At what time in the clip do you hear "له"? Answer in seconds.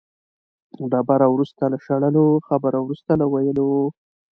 1.71-1.77, 3.21-3.25